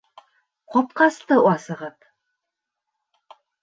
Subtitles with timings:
[0.75, 2.11] Ҡапҡасты асығыҙ